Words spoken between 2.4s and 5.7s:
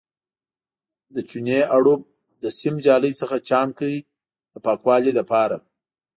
له سیم جالۍ څخه چاڼ کړئ د پاکوالي لپاره.